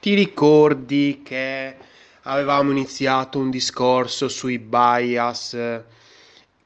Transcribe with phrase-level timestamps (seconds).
[0.00, 1.74] Ti ricordi che
[2.22, 5.50] avevamo iniziato un discorso sui bias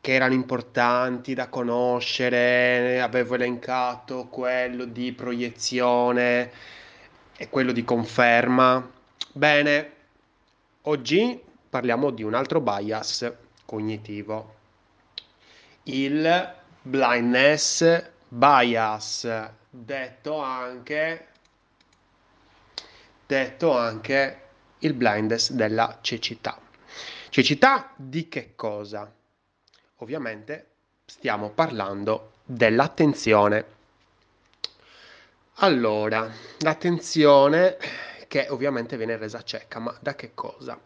[0.00, 3.00] che erano importanti da conoscere?
[3.00, 6.52] Avevo elencato quello di proiezione
[7.36, 8.88] e quello di conferma.
[9.32, 9.92] Bene,
[10.82, 13.28] oggi parliamo di un altro bias
[13.64, 14.54] cognitivo,
[15.84, 21.26] il blindness bias, detto anche
[23.26, 24.42] detto anche
[24.78, 26.58] il blindness della cecità.
[27.28, 29.12] Cecità di che cosa?
[29.96, 30.66] Ovviamente
[31.04, 33.74] stiamo parlando dell'attenzione.
[35.56, 37.76] Allora, l'attenzione
[38.28, 40.78] che ovviamente viene resa cieca, ma da che cosa?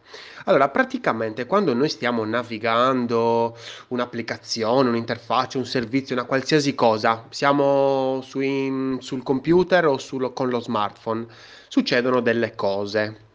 [0.45, 3.57] Allora, praticamente quando noi stiamo navigando
[3.89, 10.59] un'applicazione, un'interfaccia, un servizio, una qualsiasi cosa, siamo sui, sul computer o sul, con lo
[10.59, 11.25] smartphone,
[11.67, 13.29] succedono delle cose.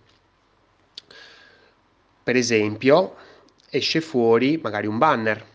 [2.23, 3.15] Per esempio,
[3.71, 5.47] esce fuori magari un banner.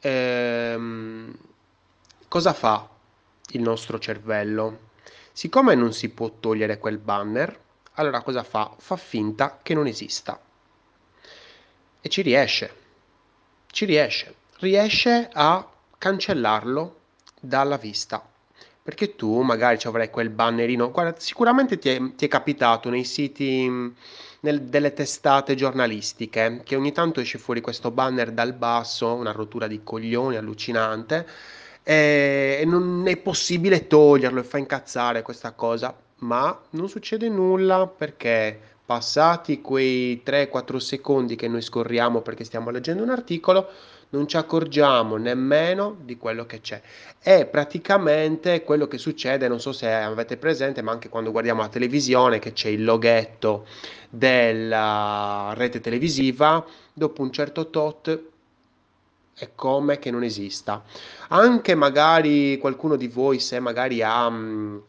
[0.00, 1.36] Ehm,
[2.28, 2.88] cosa fa
[3.52, 4.88] il nostro cervello?
[5.32, 7.58] Siccome non si può togliere quel banner,
[7.94, 8.74] allora cosa fa?
[8.76, 10.40] Fa finta che non esista.
[12.00, 12.74] E ci riesce.
[13.66, 14.34] Ci riesce.
[14.58, 15.66] Riesce a
[15.98, 16.96] cancellarlo
[17.40, 18.24] dalla vista
[18.82, 23.04] perché tu magari ci avrai quel bannerino, guarda, sicuramente ti è, ti è capitato nei
[23.04, 23.68] siti,
[24.40, 29.66] nel, delle testate giornalistiche, che ogni tanto esce fuori questo banner dal basso, una rottura
[29.66, 31.24] di coglioni allucinante,
[31.82, 37.86] e, e non è possibile toglierlo e fa incazzare questa cosa, ma non succede nulla
[37.86, 43.68] perché passati quei 3-4 secondi che noi scorriamo perché stiamo leggendo un articolo,
[44.10, 46.80] non ci accorgiamo nemmeno di quello che c'è.
[47.18, 51.68] È praticamente quello che succede, non so se avete presente, ma anche quando guardiamo la
[51.68, 53.66] televisione che c'è il loghetto
[54.08, 58.22] della rete televisiva, dopo un certo tot
[59.40, 60.82] è come che non esista.
[61.28, 64.28] Anche magari qualcuno di voi, se magari ha...
[64.28, 64.82] Mh,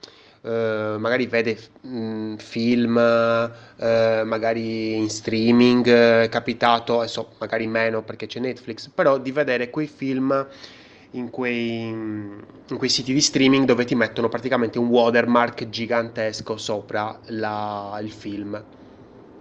[0.44, 8.26] Uh, magari vede mh, film, uh, magari in streaming, è capitato, adesso magari meno perché
[8.26, 10.48] c'è Netflix, però di vedere quei film
[11.12, 17.20] in quei, in quei siti di streaming dove ti mettono praticamente un watermark gigantesco sopra
[17.28, 18.66] la, il film.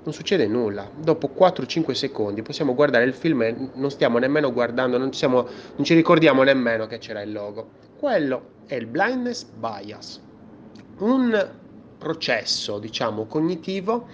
[0.03, 0.91] Non succede nulla.
[0.97, 5.47] Dopo 4-5 secondi possiamo guardare il film e non stiamo nemmeno guardando, non, siamo,
[5.77, 7.69] non ci ricordiamo nemmeno che c'era il logo.
[7.99, 10.29] Quello è il blindness bias
[11.01, 11.51] un
[11.99, 14.09] processo, diciamo, cognitivo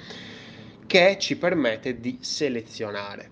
[0.86, 3.30] che ci permette di selezionare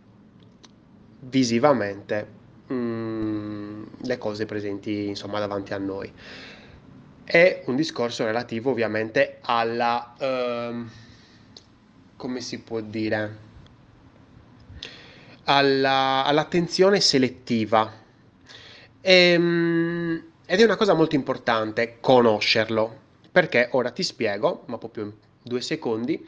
[1.21, 2.29] visivamente
[2.73, 6.13] mm, le cose presenti, insomma, davanti a noi.
[7.25, 10.85] È un discorso relativo ovviamente alla, uh,
[12.25, 13.37] come si può dire,
[15.45, 17.93] alla, all'attenzione selettiva.
[19.03, 22.99] E, um, ed è una cosa molto importante conoscerlo,
[23.31, 26.27] perché ora ti spiego, ma proprio in due secondi,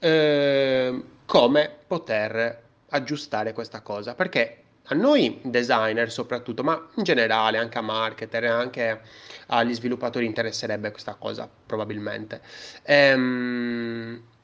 [0.00, 4.16] eh, come poter aggiustare questa cosa.
[4.16, 9.00] Perché a noi designer soprattutto, ma in generale anche a marketer e anche
[9.46, 12.40] agli sviluppatori interesserebbe questa cosa probabilmente.
[12.82, 14.34] Ehm,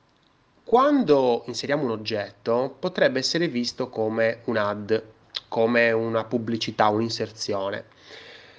[0.64, 5.02] quando inseriamo un oggetto potrebbe essere visto come un ad,
[5.48, 7.84] come una pubblicità, un'inserzione.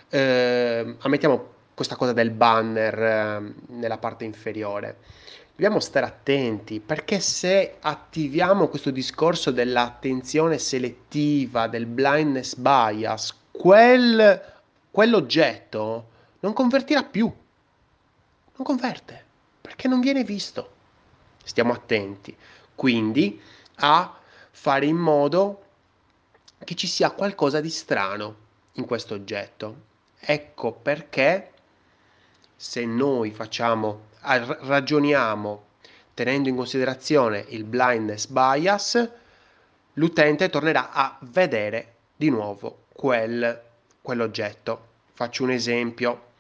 [0.10, 4.98] Ehm, ammettiamo questa cosa del banner eh, nella parte inferiore.
[5.50, 14.42] Dobbiamo stare attenti perché se attiviamo questo discorso dell'attenzione selettiva, del blindness bias, quel,
[14.92, 16.08] quell'oggetto
[16.40, 17.26] non convertirà più.
[17.26, 19.24] Non converte
[19.62, 20.73] perché non viene visto.
[21.44, 22.36] Stiamo attenti
[22.76, 23.40] quindi
[23.76, 24.18] a
[24.52, 25.62] fare in modo
[26.64, 28.36] che ci sia qualcosa di strano
[28.74, 29.92] in questo oggetto.
[30.20, 31.52] Ecco perché
[32.56, 35.66] se noi facciamo, ragioniamo
[36.14, 39.10] tenendo in considerazione il blindness bias,
[39.94, 43.62] l'utente tornerà a vedere di nuovo quel,
[44.02, 44.88] quell'oggetto.
[45.14, 46.32] Faccio un esempio.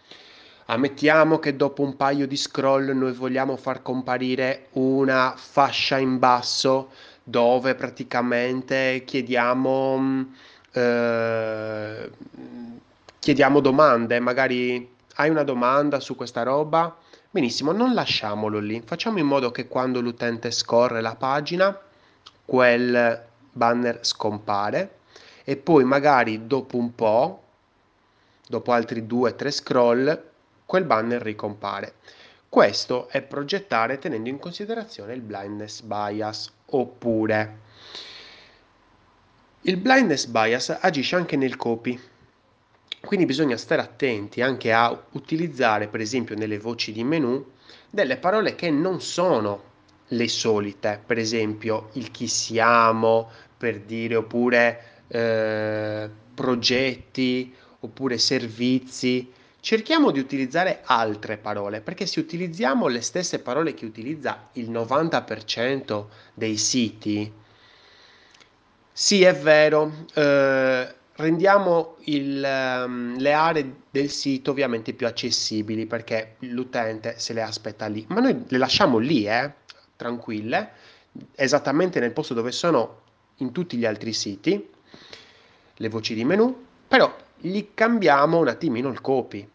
[0.73, 6.89] Ammettiamo che dopo un paio di scroll noi vogliamo far comparire una fascia in basso
[7.23, 10.25] dove praticamente chiediamo,
[10.71, 12.11] eh,
[13.19, 16.97] chiediamo domande, magari hai una domanda su questa roba?
[17.29, 18.81] Benissimo, non lasciamolo lì.
[18.83, 21.79] Facciamo in modo che quando l'utente scorre la pagina,
[22.45, 24.97] quel banner scompare
[25.43, 27.43] e poi magari dopo un po',
[28.47, 30.31] dopo altri due o tre scroll,
[30.73, 31.93] quel banner ricompare.
[32.49, 37.59] Questo è progettare tenendo in considerazione il blindness bias oppure
[39.61, 41.99] il blindness bias agisce anche nel copy.
[43.01, 47.51] Quindi bisogna stare attenti anche a utilizzare, per esempio, nelle voci di menu
[47.91, 49.63] delle parole che non sono
[50.07, 59.41] le solite, per esempio il chi siamo, per dire, oppure eh, progetti, oppure servizi.
[59.63, 66.05] Cerchiamo di utilizzare altre parole, perché se utilizziamo le stesse parole che utilizza il 90%
[66.33, 67.31] dei siti,
[68.91, 76.35] sì, è vero, eh, rendiamo il, um, le aree del sito ovviamente più accessibili perché
[76.39, 79.49] l'utente se le aspetta lì, ma noi le lasciamo lì, eh,
[79.95, 80.71] tranquille,
[81.35, 82.99] esattamente nel posto dove sono
[83.37, 84.69] in tutti gli altri siti,
[85.73, 86.53] le voci di menu,
[86.85, 89.51] però gli cambiamo un attimino il copy.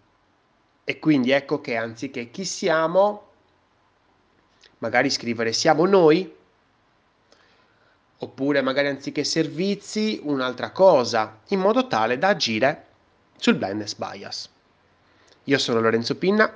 [0.89, 3.27] E quindi ecco che anziché chi siamo,
[4.79, 6.35] magari scrivere siamo noi,
[8.17, 12.87] oppure magari anziché servizi un'altra cosa, in modo tale da agire
[13.37, 14.49] sul blindness bias.
[15.45, 16.51] Io sono Lorenzo Pinna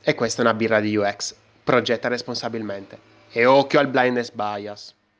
[0.00, 1.34] e questa è una birra di UX.
[1.64, 2.96] Progetta responsabilmente.
[3.32, 4.94] E occhio al blindness bias.